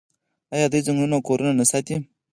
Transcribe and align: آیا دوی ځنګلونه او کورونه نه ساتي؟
آیا 0.53 0.67
دوی 0.71 0.85
ځنګلونه 0.85 1.15
او 1.17 1.25
کورونه 1.27 1.51
نه 1.59 1.65
ساتي؟ 1.71 1.95